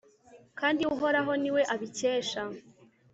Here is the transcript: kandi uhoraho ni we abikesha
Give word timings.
kandi 0.59 0.81
uhoraho 0.93 1.31
ni 1.41 1.49
we 1.55 1.61
abikesha 1.73 2.41